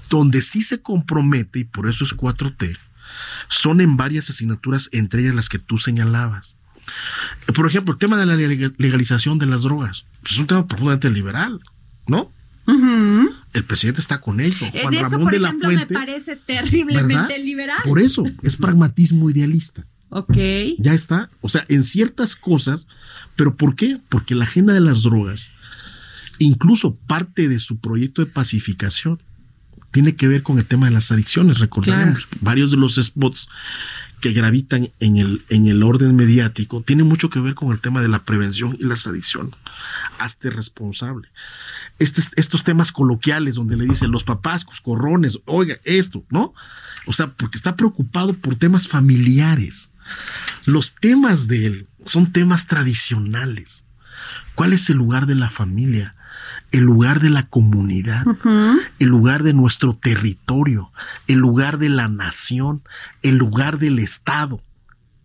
Donde 0.09 0.41
sí 0.41 0.61
se 0.61 0.81
compromete, 0.81 1.59
y 1.59 1.63
por 1.63 1.87
eso 1.87 2.03
es 2.03 2.15
4T, 2.15 2.77
son 3.47 3.81
en 3.81 3.97
varias 3.97 4.29
asignaturas, 4.29 4.89
entre 4.91 5.21
ellas 5.21 5.35
las 5.35 5.49
que 5.49 5.59
tú 5.59 5.77
señalabas. 5.77 6.55
Por 7.53 7.67
ejemplo, 7.67 7.93
el 7.93 7.99
tema 7.99 8.17
de 8.17 8.25
la 8.25 8.35
legalización 8.35 9.37
de 9.37 9.45
las 9.45 9.61
drogas 9.61 10.05
pues, 10.21 10.33
es 10.33 10.39
un 10.39 10.47
tema 10.47 10.67
profundamente 10.67 11.09
liberal, 11.09 11.59
¿no? 12.07 12.31
El 13.53 13.63
presidente 13.65 14.01
está 14.01 14.21
con 14.21 14.39
ello. 14.39 14.67
Juan 14.71 14.93
Ramón 14.93 15.31
de 15.31 15.39
la 15.39 15.53
Fuente. 15.53 15.93
Me 15.93 15.99
parece 15.99 16.35
terriblemente 16.35 17.39
liberal. 17.39 17.79
Por 17.83 17.99
eso, 17.99 18.23
es 18.43 18.57
pragmatismo 18.57 19.29
idealista. 19.29 19.85
Ok. 20.09 20.37
Ya 20.77 20.93
está. 20.93 21.29
O 21.41 21.49
sea, 21.49 21.65
en 21.67 21.83
ciertas 21.83 22.35
cosas, 22.35 22.85
pero 23.35 23.55
¿por 23.55 23.75
qué? 23.75 23.99
Porque 24.09 24.35
la 24.35 24.43
agenda 24.45 24.73
de 24.73 24.81
las 24.81 25.01
drogas, 25.01 25.49
incluso 26.39 26.95
parte 26.95 27.47
de 27.47 27.59
su 27.59 27.79
proyecto 27.79 28.23
de 28.23 28.31
pacificación, 28.31 29.21
tiene 29.91 30.15
que 30.15 30.27
ver 30.27 30.43
con 30.43 30.59
el 30.59 30.65
tema 30.65 30.85
de 30.87 30.91
las 30.91 31.11
adicciones. 31.11 31.59
Recordemos, 31.59 32.27
varios 32.41 32.71
de 32.71 32.77
los 32.77 32.95
spots 32.95 33.47
que 34.21 34.33
gravitan 34.33 34.91
en 34.99 35.17
el, 35.17 35.43
en 35.49 35.67
el 35.67 35.81
orden 35.81 36.15
mediático 36.15 36.83
tiene 36.85 37.03
mucho 37.03 37.29
que 37.29 37.39
ver 37.39 37.55
con 37.55 37.71
el 37.71 37.79
tema 37.79 38.01
de 38.01 38.09
la 38.09 38.23
prevención 38.25 38.75
y 38.79 38.83
las 38.83 39.07
adicciones. 39.07 39.55
Hazte 40.19 40.49
responsable. 40.49 41.29
Este, 41.99 42.21
estos 42.35 42.63
temas 42.63 42.91
coloquiales 42.91 43.55
donde 43.55 43.77
le 43.77 43.85
dicen 43.85 44.11
los 44.11 44.23
papás, 44.23 44.65
corrones, 44.83 45.39
oiga, 45.45 45.77
esto, 45.83 46.23
¿no? 46.29 46.53
O 47.05 47.13
sea, 47.13 47.33
porque 47.33 47.57
está 47.57 47.75
preocupado 47.75 48.33
por 48.33 48.55
temas 48.55 48.87
familiares. 48.87 49.89
Los 50.65 50.93
temas 50.95 51.47
de 51.47 51.65
él 51.65 51.87
son 52.05 52.31
temas 52.31 52.67
tradicionales. 52.67 53.85
¿Cuál 54.55 54.73
es 54.73 54.89
el 54.89 54.97
lugar 54.97 55.25
de 55.25 55.35
la 55.35 55.49
familia? 55.49 56.15
El 56.71 56.81
lugar 56.81 57.19
de 57.19 57.29
la 57.29 57.47
comunidad, 57.47 58.25
el 58.99 59.07
lugar 59.07 59.43
de 59.43 59.53
nuestro 59.53 59.95
territorio, 59.95 60.91
el 61.27 61.39
lugar 61.39 61.77
de 61.79 61.89
la 61.89 62.07
nación, 62.07 62.83
el 63.23 63.37
lugar 63.37 63.79
del 63.79 63.99
Estado. 63.99 64.61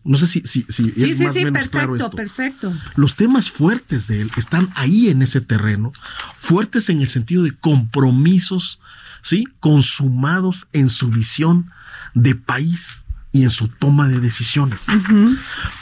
No 0.05 0.19
sé 0.19 0.27
si, 0.27 0.41
si, 0.43 0.67
si 0.69 0.93
es 0.97 1.19
más 1.21 1.35
o 1.35 1.39
menos 1.39 1.53
perfecto, 1.53 1.71
claro 1.71 1.97
esto. 1.97 2.11
Perfecto. 2.11 2.73
Los 2.97 3.17
temas 3.17 3.51
fuertes 3.51 4.07
de 4.07 4.21
él 4.21 4.31
están 4.37 4.69
ahí 4.75 5.09
en 5.09 5.23
ese 5.23 5.41
terreno, 5.41 5.93
fuertes 6.37 6.91
en 6.91 7.01
el 7.01 7.09
sentido 7.09 7.43
de 7.43 7.53
compromisos, 7.53 8.81
¿sí? 9.23 9.47
Consumados 9.61 10.67
en 10.73 10.91
su 10.91 11.09
visión 11.09 11.71
de 12.13 12.35
país 12.35 13.03
y 13.33 13.43
en 13.43 13.51
su 13.51 13.69
toma 13.69 14.09
de 14.09 14.21
decisiones. 14.21 14.81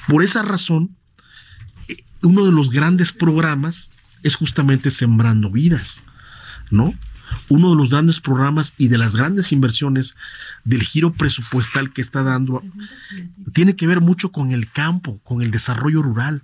Por 0.07 0.23
esa 0.23 0.43
razón, 0.43 0.97
eh, 1.89 2.05
uno 2.23 2.47
de 2.47 2.53
los 2.53 2.71
grandes 2.71 3.13
programas 3.13 3.91
es 4.23 4.37
justamente 4.37 4.91
Sembrando 4.91 5.51
Vidas, 5.51 6.01
¿no? 6.71 6.95
Uno 7.49 7.71
de 7.71 7.77
los 7.77 7.91
grandes 7.91 8.21
programas 8.21 8.75
y 8.77 8.89
de 8.89 8.99
las 8.99 9.17
grandes 9.17 9.53
inversiones 9.53 10.17
del 10.65 10.83
giro 10.83 11.13
presupuestal 11.13 11.93
que 11.93 12.03
está 12.03 12.23
dando 12.23 12.63
tiene 13.53 13.75
que 13.75 13.87
ver 13.87 14.01
mucho 14.01 14.33
con 14.33 14.53
el 14.53 14.71
campo, 14.71 15.19
con 15.25 15.43
el 15.43 15.51
desarrollo 15.51 16.03
rural, 16.03 16.43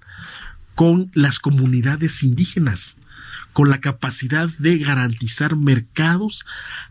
con 0.74 1.10
las 1.12 1.40
comunidades 1.40 2.22
indígenas, 2.22 2.96
con 3.52 3.70
la 3.70 3.80
capacidad 3.80 4.48
de 4.58 4.78
garantizar 4.78 5.56
mercados 5.56 6.46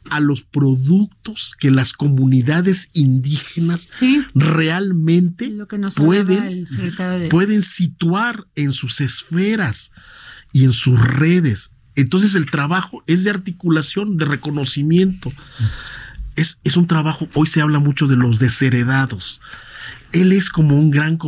a 0.09 0.19
los 0.19 0.41
productos 0.41 1.55
que 1.57 1.71
las 1.71 1.93
comunidades 1.93 2.89
indígenas 2.93 3.87
realmente 4.35 5.51
pueden, 5.95 6.67
pueden 7.29 7.61
situar 7.61 8.45
en 8.55 8.73
sus 8.73 9.01
esferas 9.01 9.91
y 10.57 10.63
en 10.63 10.71
sus 10.71 10.99
redes. 10.99 11.69
Entonces 11.95 12.33
el 12.33 12.49
trabajo 12.49 13.03
es 13.05 13.23
de 13.23 13.29
articulación, 13.29 14.17
de 14.17 14.25
reconocimiento. 14.25 15.31
Es, 16.35 16.57
es 16.63 16.77
un 16.77 16.87
trabajo, 16.87 17.29
hoy 17.35 17.45
se 17.45 17.61
habla 17.61 17.77
mucho 17.77 18.07
de 18.07 18.15
los 18.15 18.39
desheredados. 18.39 19.39
Él 20.13 20.31
es 20.31 20.49
como 20.49 20.75
un 20.75 20.89
gran 20.89 21.19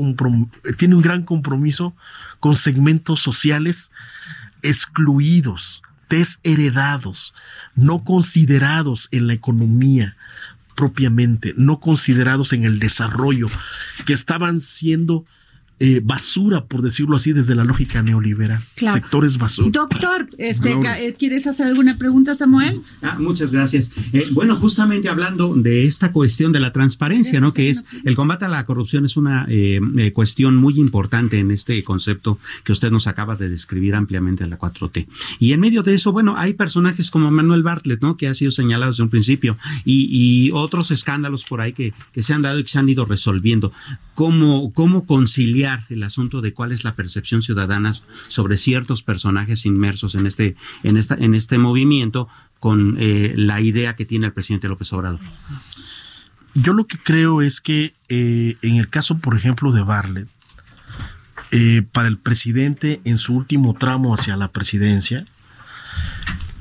tiene 0.77 0.95
un 0.95 1.03
gran 1.03 1.25
compromiso 1.25 1.95
con 2.39 2.55
segmentos 2.55 3.19
sociales 3.19 3.91
excluidos, 4.63 5.83
desheredados, 6.09 7.36
no 7.75 8.03
considerados 8.03 9.09
en 9.12 9.27
la 9.27 9.33
economía 9.33 10.17
propiamente, 10.75 11.53
no 11.55 11.79
considerados 11.79 12.51
en 12.51 12.63
el 12.63 12.79
desarrollo, 12.79 13.48
que 14.07 14.13
estaban 14.13 14.59
siendo 14.59 15.24
eh, 15.81 16.01
basura, 16.03 16.65
por 16.65 16.81
decirlo 16.81 17.15
así, 17.15 17.31
desde 17.31 17.55
la 17.55 17.63
lógica 17.63 18.01
neoliberal. 18.01 18.62
Sectores 18.75 19.38
basura. 19.38 19.69
Doctor, 19.71 20.27
este, 20.38 20.74
eh, 20.74 21.15
¿quieres 21.17 21.48
hacer 21.48 21.67
alguna 21.67 21.98
pregunta, 21.98 22.36
Samuel? 22.36 22.81
Ah, 23.01 23.15
muchas 23.17 23.53
gracias. 23.53 23.89
Eh, 24.12 24.27
bueno, 24.31 24.57
justamente 24.57 25.07
hablando 25.07 25.55
de 25.55 25.86
esta 25.86 26.12
cuestión 26.12 26.51
de 26.51 26.59
la 26.59 26.74
transparencia, 26.74 27.39
¿no? 27.39 27.53
Que 27.53 27.69
es 27.69 27.86
el 28.03 28.15
combate 28.15 28.43
a 28.43 28.50
la 28.50 28.65
corrupción 28.65 29.05
es 29.05 29.15
una 29.15 29.48
cuestión 30.13 30.57
muy 30.57 30.77
importante 30.79 31.39
en 31.39 31.50
este 31.50 31.81
concepto 31.86 32.39
que 32.65 32.74
usted 32.74 32.91
nos 32.91 33.07
acaba 33.07 33.38
de 33.38 33.48
describir 33.48 33.95
ampliamente 33.95 34.43
en 34.43 34.50
la 34.50 34.59
4T. 34.59 35.07
Y 35.39 35.53
en 35.53 35.62
medio 35.62 35.81
de 35.81 35.95
eso, 35.95 36.12
bueno, 36.12 36.36
hay 36.38 36.55
personajes 36.55 37.09
como 37.09 37.31
Manuel 37.31 37.63
Bartlett, 37.63 38.01
¿no? 38.01 38.17
Que 38.17 38.27
ha 38.27 38.33
sido 38.33 38.51
señalado 38.51 38.91
desde 38.91 39.03
un 39.03 39.09
principio 39.09 39.57
y, 39.86 40.51
otros 40.51 40.91
escándalos 40.91 41.45
por 41.45 41.62
ahí 41.62 41.74
que, 41.74 41.93
que 42.12 42.24
se 42.24 42.33
han 42.33 42.41
dado 42.41 42.59
y 42.59 42.63
que 42.63 42.69
se 42.69 42.79
han 42.79 42.89
ido 42.89 43.05
resolviendo. 43.05 43.71
¿Cómo, 44.15 44.74
cómo 44.74 45.05
conciliar 45.05 45.68
el 45.89 46.03
asunto 46.03 46.41
de 46.41 46.53
cuál 46.53 46.71
es 46.71 46.83
la 46.83 46.95
percepción 46.95 47.41
ciudadana 47.41 47.93
sobre 48.27 48.57
ciertos 48.57 49.03
personajes 49.03 49.65
inmersos 49.65 50.15
en 50.15 50.25
este, 50.25 50.55
en 50.83 50.97
esta, 50.97 51.15
en 51.15 51.33
este 51.35 51.57
movimiento 51.57 52.27
con 52.59 52.97
eh, 52.99 53.33
la 53.35 53.61
idea 53.61 53.95
que 53.95 54.05
tiene 54.05 54.27
el 54.27 54.33
presidente 54.33 54.67
López 54.67 54.91
Obrador. 54.93 55.19
Yo 56.55 56.73
lo 56.73 56.88
que 56.88 56.97
creo 56.97 57.41
es 57.41 57.61
que 57.61 57.93
eh, 58.09 58.57
en 58.61 58.75
el 58.75 58.89
caso, 58.89 59.17
por 59.19 59.35
ejemplo, 59.35 59.71
de 59.71 59.81
Barlet, 59.81 60.27
eh, 61.51 61.83
para 61.91 62.07
el 62.07 62.17
presidente 62.17 63.01
en 63.05 63.17
su 63.17 63.35
último 63.35 63.73
tramo 63.73 64.13
hacia 64.13 64.35
la 64.38 64.49
presidencia, 64.51 65.25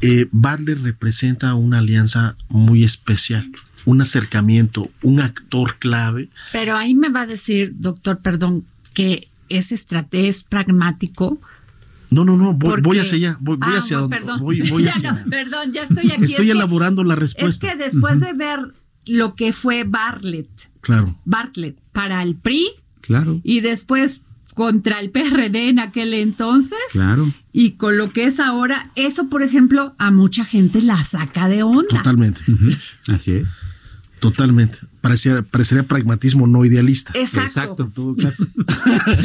eh, 0.00 0.28
Barlet 0.30 0.78
representa 0.82 1.54
una 1.54 1.78
alianza 1.78 2.36
muy 2.48 2.84
especial, 2.84 3.50
un 3.84 4.00
acercamiento, 4.00 4.90
un 5.02 5.20
actor 5.20 5.78
clave. 5.78 6.28
Pero 6.52 6.76
ahí 6.76 6.94
me 6.94 7.08
va 7.08 7.22
a 7.22 7.26
decir, 7.26 7.72
doctor, 7.76 8.18
perdón, 8.20 8.64
que 8.98 9.28
es 9.48 9.70
estratégico, 9.70 10.28
es 10.28 10.42
pragmático. 10.42 11.38
No, 12.10 12.24
no, 12.24 12.36
no, 12.36 12.52
voy, 12.52 12.98
hacia 12.98 13.16
allá, 13.16 13.36
voy, 13.38 13.56
ah, 13.60 13.76
hacia 13.76 13.98
donde. 13.98 14.16
Perdón. 14.16 14.40
Voy, 14.40 14.60
perdón, 15.30 15.72
ya 15.72 15.82
estoy 15.84 16.10
aquí. 16.10 16.24
Estoy 16.24 16.50
elaborando 16.50 17.04
la 17.04 17.14
respuesta. 17.14 17.68
Es 17.68 17.72
que 17.72 17.78
después 17.78 18.18
de 18.18 18.32
ver 18.32 18.74
lo 19.06 19.36
que 19.36 19.52
fue 19.52 19.84
Bartlett, 19.84 20.48
claro. 20.80 21.16
Bartlett 21.24 21.78
para 21.92 22.24
el 22.24 22.34
PRI, 22.34 22.66
claro. 23.00 23.40
y 23.44 23.60
después 23.60 24.22
contra 24.54 24.98
el 24.98 25.10
PRD 25.10 25.68
en 25.68 25.78
aquel 25.78 26.12
entonces, 26.12 26.78
claro. 26.90 27.32
y 27.52 27.72
con 27.72 27.98
lo 27.98 28.10
que 28.10 28.24
es 28.24 28.40
ahora, 28.40 28.90
eso, 28.96 29.28
por 29.28 29.44
ejemplo, 29.44 29.92
a 29.98 30.10
mucha 30.10 30.44
gente 30.44 30.82
la 30.82 30.96
saca 31.04 31.48
de 31.48 31.62
onda. 31.62 31.98
Totalmente. 31.98 32.40
Así 33.06 33.34
es. 33.34 33.50
Totalmente. 34.20 34.78
Parecería, 35.00 35.42
parecería 35.42 35.84
pragmatismo 35.84 36.46
no 36.46 36.64
idealista. 36.64 37.12
Exacto. 37.14 37.84
en 37.84 37.92
todo 37.92 38.16
caso. 38.16 38.46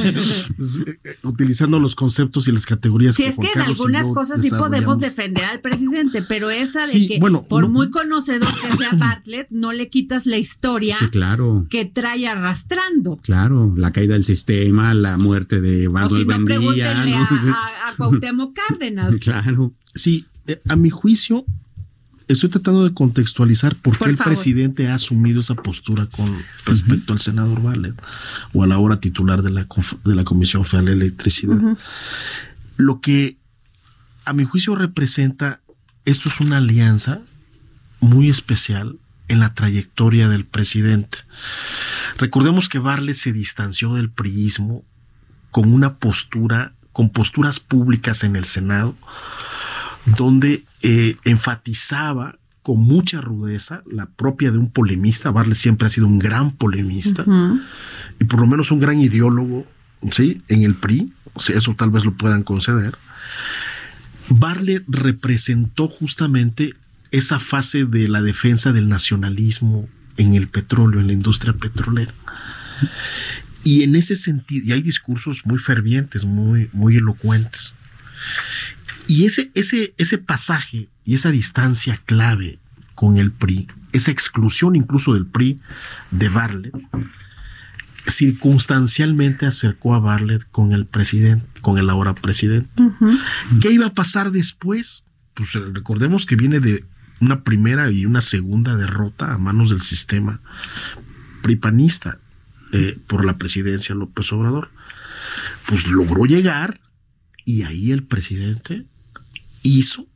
Utilizando 1.24 1.80
los 1.80 1.96
conceptos 1.96 2.48
y 2.48 2.52
las 2.52 2.66
categorías. 2.66 3.16
Sí, 3.16 3.24
es 3.24 3.38
que 3.38 3.48
en 3.54 3.62
algunas 3.62 4.10
cosas 4.10 4.42
sí 4.42 4.50
podemos 4.50 5.00
defender 5.00 5.44
al 5.46 5.60
presidente, 5.60 6.22
pero 6.22 6.50
esa 6.52 6.86
de 6.86 7.08
que 7.08 7.20
por 7.50 7.70
muy 7.70 7.90
conocedor 7.90 8.50
que 8.62 8.78
sea 8.78 8.92
Bartlett, 8.98 9.48
no 9.50 9.72
le 9.72 9.90
quitas 9.90 10.26
la 10.26 10.38
historia 10.38 10.96
claro. 11.12 11.66
que 11.70 11.86
trae 11.86 12.28
arrastrando. 12.28 13.18
Claro, 13.18 13.74
la 13.76 13.92
caída 13.92 14.14
del 14.14 14.26
sistema, 14.26 14.94
la 14.94 15.18
muerte 15.18 15.62
de 15.62 15.90
Manuel 15.90 16.30
o 16.30 16.74
si 16.74 16.82
no, 16.82 16.86
A, 16.86 17.90
a, 17.90 17.96
Cuauhtémoc 17.98 18.56
Cárdenas. 18.56 19.20
claro. 19.22 19.74
Sí, 19.96 20.26
eh, 20.48 20.62
a 20.68 20.76
mi 20.76 20.90
juicio, 20.90 21.46
Estoy 22.28 22.50
tratando 22.50 22.84
de 22.84 22.94
contextualizar 22.94 23.76
por, 23.76 23.98
qué 23.98 24.06
el 24.06 24.18
presidente 24.18 24.90
ha 24.90 24.96
asumido 24.96 25.42
esa 25.42 25.56
postura 25.56 26.08
con 26.08 26.34
respecto 26.66 27.14
al 27.14 27.20
senador 27.20 27.62
Valet 27.62 27.96
o 28.54 28.64
a 28.64 28.68
la 28.68 28.78
hora 28.78 29.00
titular 29.00 29.42
de 29.42 29.52
la, 29.52 29.68
de 30.06 30.16
la 30.16 30.24
Comisión 30.24 30.64
Federal 30.64 30.86
de 30.86 31.06
Electricidad. 31.06 31.58
Lo 32.78 33.02
que 33.02 33.38
a 34.26 34.34
mi 34.34 34.46
juicio 34.46 34.76
representa, 34.76 35.60
esto 36.06 36.30
es 36.30 36.40
una 36.40 36.58
alianza 36.58 37.20
muy 38.00 38.30
especial 38.30 38.98
en 39.28 39.40
la 39.40 39.54
trayectoria 39.54 40.30
del 40.30 40.46
presidente. 40.46 41.20
Recordemos 42.18 42.70
que 42.70 42.80
Barlet 42.80 43.16
se 43.16 43.34
distanció 43.34 43.96
del 43.96 44.10
priismo 44.10 44.84
con 45.52 45.74
una 45.74 45.96
postura, 45.96 46.74
con 46.92 47.10
posturas 47.10 47.60
públicas 47.60 48.24
en 48.24 48.36
el 48.36 48.46
Senado, 48.46 48.96
donde 50.06 50.66
eh, 50.82 51.18
enfatizaba 51.24 52.38
con 52.62 52.80
mucha 52.80 53.20
rudeza, 53.20 53.84
la 53.92 54.06
propia 54.06 54.52
de 54.52 54.58
un 54.58 54.72
polemista. 54.72 55.32
Barlet 55.32 55.58
siempre 55.58 55.88
ha 55.88 55.90
sido 55.90 56.08
un 56.08 56.18
gran 56.18 56.52
polemista 56.52 57.26
y 58.20 58.24
por 58.24 58.40
lo 58.40 58.48
menos 58.48 58.72
un 58.72 58.80
gran 58.80 59.02
ideólogo, 59.02 59.68
¿sí? 60.12 60.42
En 60.48 60.64
el 60.64 60.76
PRI, 60.76 61.12
eso 61.54 61.76
tal 61.76 61.90
vez 61.90 62.06
lo 62.06 62.14
puedan 62.14 62.44
conceder. 62.44 62.98
Barlet 64.30 64.84
representó 64.88 65.88
justamente 65.88 66.74
esa 67.12 67.40
fase 67.40 67.84
de 67.84 68.08
la 68.08 68.22
defensa 68.22 68.72
del 68.72 68.88
nacionalismo 68.88 69.90
en 70.18 70.34
el 70.34 70.48
petróleo, 70.48 71.02
en 71.02 71.08
la 71.08 71.14
industria 71.14 71.54
petrolera. 71.54 72.14
Y 73.64 73.84
en 73.84 73.96
ese 73.96 74.16
sentido, 74.16 74.66
y 74.66 74.72
hay 74.72 74.82
discursos 74.82 75.46
muy 75.46 75.58
fervientes, 75.58 76.24
muy, 76.24 76.70
muy 76.74 76.98
elocuentes. 76.98 77.74
Y 79.14 79.26
ese, 79.26 79.52
ese, 79.54 79.94
ese 80.00 80.18
pasaje 80.18 80.90
y 81.06 81.14
esa 81.14 81.30
distancia 81.30 82.00
clave 82.04 82.58
con 82.96 83.20
el 83.20 83.32
PRI, 83.32 83.68
esa 83.92 84.10
exclusión 84.10 84.76
incluso 84.76 85.14
del 85.14 85.28
PRI 85.28 85.60
de 86.10 86.30
Barlet, 86.30 86.74
circunstancialmente 88.08 89.46
acercó 89.46 89.94
a 89.94 90.00
Barlet 90.00 90.50
con 90.50 90.74
el 90.74 90.88
presidente, 90.88 91.46
con 91.62 91.78
el 91.78 91.92
ahora 91.92 92.16
presidente. 92.16 92.72
¿Qué 93.62 93.72
iba 93.72 93.86
a 93.86 93.94
pasar 93.94 94.32
después? 94.32 95.04
Pues 95.36 95.54
eh, 95.54 95.60
recordemos 95.72 96.26
que 96.26 96.36
viene 96.36 96.60
de 96.60 96.84
una 97.22 97.44
primera 97.44 97.92
y 97.92 98.08
una 98.08 98.20
segunda 98.20 98.76
derrota 98.76 99.32
a 99.32 99.38
manos 99.38 99.70
del 99.70 99.82
sistema 99.82 100.42
pripanista 101.44 102.18
eh, 102.72 102.98
por 103.06 103.26
la 103.26 103.38
presidencia 103.38 103.94
López 103.94 104.34
Obrador. 104.34 104.72
Pues 105.68 105.86
logró 105.86 106.26
llegar 106.26 106.80
y 107.46 107.62
ahí 107.62 107.92
el 107.92 108.02
presidente 108.02 108.88
hizo 109.64 110.08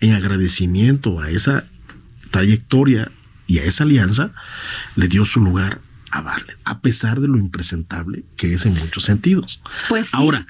en 0.00 0.12
agradecimiento 0.12 1.20
a 1.20 1.30
esa 1.30 1.64
trayectoria 2.30 3.10
y 3.46 3.58
a 3.58 3.64
esa 3.64 3.84
alianza, 3.84 4.32
le 4.96 5.08
dio 5.08 5.24
su 5.24 5.40
lugar 5.40 5.80
a 6.10 6.20
Barlet, 6.20 6.58
a 6.64 6.80
pesar 6.80 7.20
de 7.20 7.28
lo 7.28 7.38
impresentable 7.38 8.24
que 8.36 8.54
es 8.54 8.66
en 8.66 8.74
muchos 8.74 9.04
sentidos. 9.04 9.62
Pues 9.88 10.12
Ahora, 10.12 10.46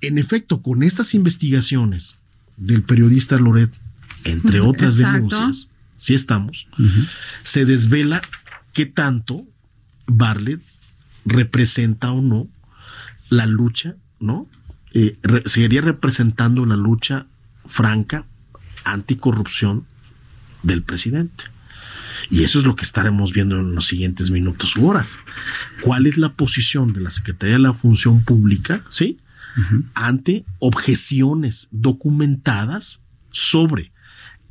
en 0.00 0.18
efecto, 0.18 0.62
con 0.62 0.82
estas 0.82 1.14
investigaciones 1.14 2.16
del 2.56 2.82
periodista 2.82 3.38
Loret, 3.38 3.72
entre 4.24 4.60
otras 4.62 4.96
denuncias, 4.96 5.68
si 5.96 6.14
estamos, 6.14 6.66
se 7.44 7.64
desvela 7.64 8.22
qué 8.72 8.86
tanto 8.86 9.46
Barlet 10.06 10.60
representa 11.24 12.10
o 12.10 12.20
no 12.20 12.48
la 13.28 13.46
lucha, 13.46 13.96
¿no? 14.18 14.48
Eh, 14.94 15.16
seguiría 15.46 15.80
representando 15.80 16.66
la 16.66 16.76
lucha 16.76 17.26
franca 17.72 18.26
anticorrupción 18.84 19.86
del 20.62 20.82
presidente. 20.82 21.44
Y 22.30 22.44
eso 22.44 22.58
es 22.58 22.66
lo 22.66 22.76
que 22.76 22.84
estaremos 22.84 23.32
viendo 23.32 23.58
en 23.58 23.74
los 23.74 23.86
siguientes 23.86 24.30
minutos 24.30 24.76
u 24.76 24.86
horas. 24.88 25.18
¿Cuál 25.80 26.06
es 26.06 26.18
la 26.18 26.34
posición 26.34 26.92
de 26.92 27.00
la 27.00 27.08
Secretaría 27.08 27.54
de 27.54 27.62
la 27.62 27.72
Función 27.72 28.24
Pública, 28.24 28.84
sí? 28.90 29.18
Ante 29.94 30.44
objeciones 30.58 31.68
documentadas 31.70 33.00
sobre 33.30 33.92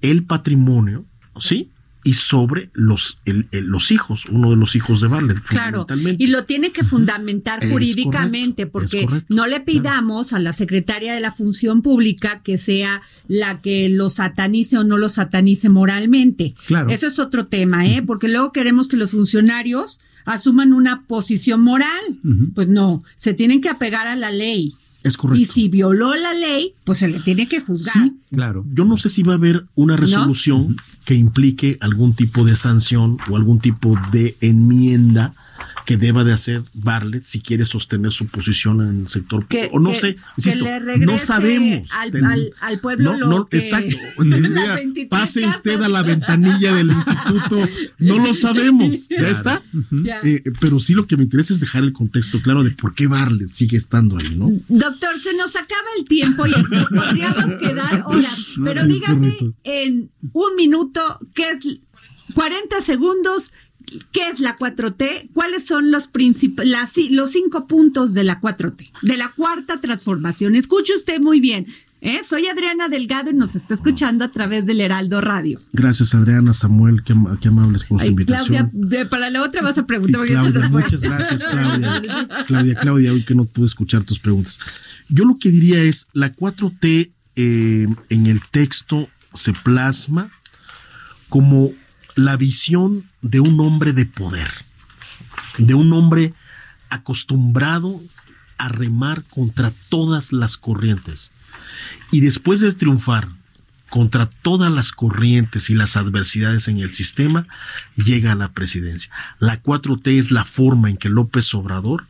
el 0.01 0.25
patrimonio, 0.25 1.05
¿sí? 1.39 1.71
Y 2.03 2.13
sobre 2.13 2.69
los, 2.73 3.19
los 3.25 3.91
hijos, 3.91 4.25
uno 4.29 4.51
de 4.51 4.55
los 4.55 4.75
hijos 4.75 5.01
de 5.01 5.07
Barlet. 5.07 5.41
Claro, 5.41 5.85
y 6.17 6.27
lo 6.27 6.45
tiene 6.45 6.71
que 6.71 6.83
fundamentar 6.83 7.67
jurídicamente, 7.67 8.65
porque 8.65 9.07
no 9.29 9.45
le 9.47 9.59
pidamos 9.59 10.33
a 10.33 10.39
la 10.39 10.53
secretaria 10.53 11.13
de 11.13 11.19
la 11.19 11.31
función 11.31 11.81
pública 11.81 12.41
que 12.43 12.57
sea 12.57 13.01
la 13.27 13.61
que 13.61 13.89
lo 13.89 14.09
satanice 14.09 14.77
o 14.77 14.83
no 14.83 14.97
lo 14.97 15.09
satanice 15.09 15.69
moralmente. 15.69 16.53
Claro. 16.65 16.89
Eso 16.89 17.07
es 17.07 17.19
otro 17.19 17.47
tema, 17.47 17.87
¿eh? 17.87 18.01
Porque 18.01 18.27
luego 18.27 18.51
queremos 18.51 18.87
que 18.87 18.97
los 18.97 19.11
funcionarios 19.11 19.99
asuman 20.25 20.73
una 20.73 21.03
posición 21.03 21.61
moral. 21.61 21.89
Pues 22.55 22.67
no, 22.67 23.03
se 23.17 23.33
tienen 23.33 23.61
que 23.61 23.69
apegar 23.69 24.07
a 24.07 24.15
la 24.15 24.31
ley. 24.31 24.73
Es 25.03 25.17
correcto. 25.17 25.41
Y 25.41 25.45
si 25.45 25.67
violó 25.67 26.13
la 26.15 26.33
ley, 26.33 26.73
pues 26.83 26.99
se 26.99 27.07
le 27.07 27.19
tiene 27.19 27.47
que 27.47 27.59
juzgar. 27.59 27.93
Sí, 27.93 28.13
claro. 28.31 28.65
Yo 28.71 28.85
no 28.85 28.97
sé 28.97 29.09
si 29.09 29.23
va 29.23 29.33
a 29.33 29.37
haber 29.37 29.65
una 29.75 29.95
resolución 29.95 30.77
que 31.05 31.15
implique 31.15 31.77
algún 31.81 32.13
tipo 32.13 32.43
de 32.43 32.55
sanción 32.55 33.17
o 33.29 33.35
algún 33.35 33.59
tipo 33.59 33.97
de 34.11 34.35
enmienda 34.41 35.33
que 35.91 35.97
deba 35.97 36.23
de 36.23 36.31
hacer 36.31 36.63
Barlet 36.73 37.23
si 37.23 37.41
quiere 37.41 37.65
sostener 37.65 38.11
su 38.11 38.27
posición 38.27 38.81
en 38.81 39.01
el 39.01 39.09
sector 39.09 39.45
o 39.71 39.79
no 39.79 39.93
sé 39.93 40.15
insisto, 40.37 40.65
no 40.99 41.19
sabemos 41.19 41.89
al, 41.91 42.79
pueblo 42.79 43.17
no, 43.17 43.27
no 43.27 43.47
exacto 43.51 43.97
pase 45.09 45.45
usted 45.45 45.81
a 45.81 45.89
la 45.89 46.01
ventanilla 46.01 46.73
del 46.73 46.91
instituto 46.91 47.67
no 47.99 48.19
lo 48.19 48.33
sabemos. 48.33 48.81
Ya 49.11 49.29
está. 49.29 49.63
Eh, 50.23 50.43
pero 50.59 50.79
sí 50.79 50.93
lo 50.93 51.05
que 51.05 51.17
me 51.17 51.23
interesa 51.23 51.53
es 51.53 51.59
dejar 51.59 51.83
el 51.83 51.91
contexto 51.91 52.41
claro 52.41 52.63
de 52.63 52.71
por 52.71 52.95
qué 52.95 53.07
Barlet 53.07 53.51
sigue 53.51 53.77
estando 53.77 54.17
ahí 54.17 54.35
no 54.35 54.51
doctor 54.67 55.19
se 55.19 55.33
nos 55.33 55.55
acaba 55.55 55.87
el 55.97 56.05
tiempo 56.05 56.45
y 56.47 56.51
podríamos 56.51 57.45
quedar 57.59 58.03
horas 58.05 58.47
pero 58.63 58.85
dígame 58.85 59.37
en 59.63 60.09
un 60.33 60.55
minuto 60.55 61.19
qué 61.33 61.49
es 61.49 61.59
40 62.33 62.81
segundos 62.81 63.51
¿Qué 64.11 64.29
es 64.29 64.39
la 64.39 64.57
4T? 64.57 65.29
¿Cuáles 65.33 65.65
son 65.65 65.91
los, 65.91 66.09
los 67.09 67.31
cinco 67.31 67.67
puntos 67.67 68.13
de 68.13 68.23
la 68.23 68.39
4T? 68.39 68.91
De 69.01 69.17
la 69.17 69.33
cuarta 69.33 69.79
transformación. 69.79 70.55
Escuche 70.55 70.95
usted 70.95 71.19
muy 71.19 71.39
bien. 71.39 71.67
¿eh? 72.01 72.21
Soy 72.23 72.47
Adriana 72.47 72.89
Delgado 72.89 73.29
y 73.29 73.33
nos 73.33 73.55
está 73.55 73.75
escuchando 73.75 74.25
a 74.25 74.31
través 74.31 74.65
del 74.65 74.81
Heraldo 74.81 75.21
Radio. 75.21 75.59
Gracias, 75.71 76.13
Adriana, 76.13 76.53
Samuel, 76.53 77.03
qué, 77.03 77.13
amables 77.47 77.83
por 77.83 78.01
su 78.01 78.07
invitación. 78.07 78.69
Claudia, 78.69 79.09
para 79.09 79.29
la 79.29 79.43
otra 79.43 79.61
vas 79.61 79.77
a 79.77 79.85
preguntar. 79.85 80.25
Claudia, 80.25 80.69
muchas 80.69 81.01
gracias, 81.01 81.43
Claudia. 81.51 82.01
Claudia, 82.47 82.75
Claudia, 82.75 83.13
hoy 83.13 83.23
que 83.23 83.35
no 83.35 83.45
pude 83.45 83.67
escuchar 83.67 84.03
tus 84.03 84.19
preguntas. 84.19 84.59
Yo 85.07 85.25
lo 85.25 85.37
que 85.37 85.49
diría 85.49 85.81
es, 85.83 86.07
la 86.13 86.33
4T 86.33 87.11
eh, 87.35 87.87
en 88.09 88.27
el 88.27 88.41
texto 88.51 89.07
se 89.33 89.53
plasma 89.53 90.31
como 91.29 91.71
la 92.15 92.37
visión 92.37 93.05
de 93.21 93.39
un 93.39 93.59
hombre 93.59 93.93
de 93.93 94.05
poder, 94.05 94.49
de 95.57 95.73
un 95.73 95.93
hombre 95.93 96.33
acostumbrado 96.89 98.01
a 98.57 98.67
remar 98.67 99.23
contra 99.23 99.71
todas 99.89 100.31
las 100.31 100.57
corrientes. 100.57 101.31
Y 102.11 102.21
después 102.21 102.59
de 102.59 102.73
triunfar 102.73 103.29
contra 103.89 104.27
todas 104.27 104.71
las 104.71 104.91
corrientes 104.91 105.69
y 105.69 105.73
las 105.73 105.97
adversidades 105.97 106.67
en 106.67 106.77
el 106.77 106.93
sistema, 106.93 107.47
llega 108.03 108.31
a 108.31 108.35
la 108.35 108.53
presidencia. 108.53 109.11
La 109.39 109.61
4T 109.61 110.17
es 110.17 110.31
la 110.31 110.45
forma 110.45 110.89
en 110.89 110.97
que 110.97 111.09
López 111.09 111.53
Obrador 111.53 112.07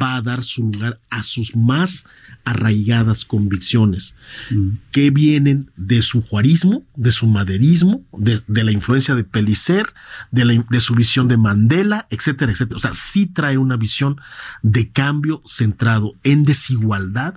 va 0.00 0.16
a 0.16 0.22
dar 0.22 0.42
su 0.42 0.62
lugar 0.62 1.00
a 1.10 1.22
sus 1.22 1.56
más 1.56 2.06
arraigadas 2.44 3.24
convicciones 3.24 4.16
mm. 4.50 4.70
que 4.90 5.10
vienen 5.10 5.70
de 5.76 6.02
su 6.02 6.22
juarismo, 6.22 6.82
de 6.96 7.12
su 7.12 7.26
maderismo, 7.26 8.02
de, 8.12 8.42
la 8.64 8.72
influencia 8.72 9.14
de 9.14 9.24
Pelicer, 9.24 9.92
de, 10.30 10.64
de, 10.68 10.80
su 10.80 10.94
visión 10.94 11.28
de 11.28 11.36
Mandela, 11.36 12.06
etcétera, 12.10 12.52
etcétera. 12.52 12.76
O 12.76 12.80
sea, 12.80 12.92
sí 12.94 13.26
trae 13.26 13.58
una 13.58 13.76
visión 13.76 14.20
de 14.62 14.90
cambio 14.90 15.42
centrado 15.46 16.14
en 16.24 16.44
desigualdad, 16.44 17.34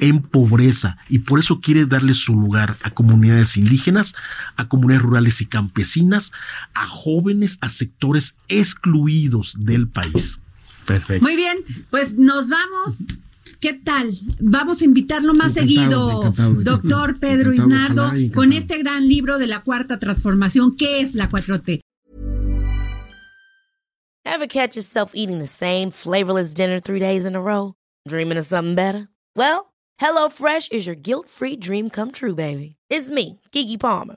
en 0.00 0.22
pobreza, 0.22 0.98
y 1.08 1.20
por 1.20 1.40
eso 1.40 1.60
quiere 1.60 1.86
darle 1.86 2.14
su 2.14 2.34
lugar 2.34 2.76
a 2.82 2.90
comunidades 2.90 3.56
indígenas, 3.56 4.14
a 4.56 4.68
comunidades 4.68 5.02
rurales 5.02 5.40
y 5.40 5.46
campesinas, 5.46 6.32
a 6.74 6.86
jóvenes, 6.86 7.33
a 7.60 7.68
sectores 7.68 8.36
excluidos 8.48 9.56
del 9.58 9.88
país. 9.88 10.40
Perfecto. 10.86 11.22
Muy 11.22 11.36
bien, 11.36 11.58
pues 11.90 12.14
nos 12.14 12.48
vamos. 12.48 12.98
¿Qué 13.60 13.72
tal? 13.72 14.12
Vamos 14.40 14.82
a 14.82 14.84
invitarlo 14.84 15.32
más 15.32 15.54
seguido, 15.54 16.32
doctor 16.62 17.18
Pedro 17.18 17.52
Isnardo, 17.54 18.12
con 18.34 18.52
este 18.52 18.78
gran 18.78 19.08
libro 19.08 19.38
de 19.38 19.46
la 19.46 19.62
cuarta 19.62 19.98
transformación. 19.98 20.76
¿Qué 20.76 21.00
es 21.00 21.14
la 21.14 21.28
4T? 21.30 21.80
Ever 24.26 24.46
catch 24.46 24.76
yourself 24.76 25.12
eating 25.14 25.38
the 25.38 25.46
same 25.46 25.90
flavorless 25.90 26.54
dinner 26.54 26.80
three 26.80 27.00
days 27.00 27.24
in 27.24 27.36
a 27.36 27.40
row? 27.40 27.74
Dreaming 28.08 28.38
of 28.38 28.44
something 28.44 28.74
better? 28.74 29.08
Well, 29.36 29.72
HelloFresh 30.00 30.72
is 30.72 30.86
your 30.86 30.96
guilt-free 30.96 31.56
dream 31.56 31.88
come 31.88 32.10
true, 32.10 32.34
baby. 32.34 32.76
It's 32.90 33.10
me, 33.10 33.40
Kiki 33.52 33.78
Palmer. 33.78 34.16